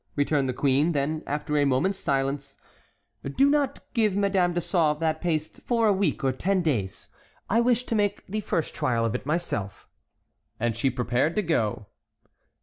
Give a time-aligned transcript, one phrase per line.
[0.01, 2.57] "Thanks, Réné," returned the queen; then, after a moment's silence:
[3.35, 7.07] "Do not give Madame de Sauve that paste for a week or ten days;
[7.47, 9.87] I wish to make the first trial of it myself."
[10.59, 11.85] And she prepared to go.